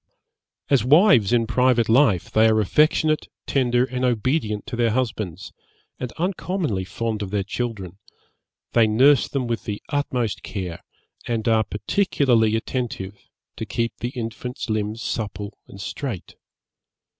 'As 0.67 0.83
wives 0.83 1.31
in 1.31 1.45
private 1.45 1.87
life, 1.87 2.31
they 2.31 2.47
are 2.49 2.59
affectionate, 2.59 3.27
tender 3.45 3.85
and 3.85 4.03
obedient 4.03 4.65
to 4.65 4.75
their 4.75 4.89
husbands, 4.89 5.53
and 5.99 6.11
uncommonly 6.13 6.83
fond 6.85 7.21
of 7.21 7.29
their 7.29 7.43
children: 7.43 7.99
they 8.73 8.87
nurse 8.87 9.27
them 9.27 9.45
with 9.45 9.65
the 9.65 9.79
utmost 9.89 10.41
care, 10.41 10.83
and 11.27 11.47
are 11.47 11.63
particularly 11.63 12.55
attentive 12.55 13.15
to 13.57 13.65
keep 13.67 13.95
the 13.99 14.09
infant's 14.15 14.71
limbs 14.71 15.03
supple 15.03 15.55
and 15.67 15.79
straight. 15.79 16.33